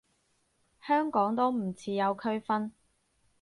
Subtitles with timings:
[0.81, 2.73] 香港都唔似有區分